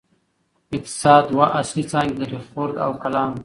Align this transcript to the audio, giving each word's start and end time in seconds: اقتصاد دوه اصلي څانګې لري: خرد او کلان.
اقتصاد 0.75 1.23
دوه 1.31 1.47
اصلي 1.61 1.83
څانګې 1.91 2.15
لري: 2.21 2.39
خرد 2.47 2.75
او 2.85 2.91
کلان. 3.03 3.31